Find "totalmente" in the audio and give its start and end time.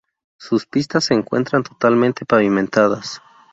1.61-2.25